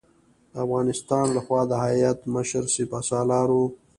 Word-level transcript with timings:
د 0.51 0.53
افغانستان 0.65 1.25
له 1.35 1.41
خوا 1.45 1.61
د 1.69 1.73
هیات 1.85 2.19
مشر 2.35 2.63
سپه 2.75 2.99
سالار 3.09 3.49
و. 3.57 3.59